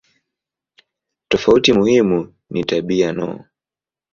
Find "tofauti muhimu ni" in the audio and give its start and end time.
1.27-2.63